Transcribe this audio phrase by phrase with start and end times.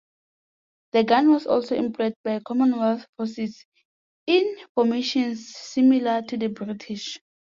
[0.93, 3.67] The gun was also employed by Commonwealth forces
[4.25, 7.19] in formations similar to the British.